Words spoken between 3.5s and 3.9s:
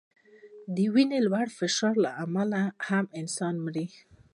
مري.